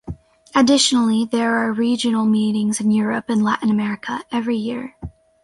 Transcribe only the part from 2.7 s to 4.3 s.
in Europe and Latin America